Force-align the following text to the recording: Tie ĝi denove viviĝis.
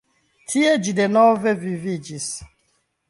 Tie 0.53 0.71
ĝi 0.87 0.95
denove 1.01 1.53
viviĝis. 1.67 2.27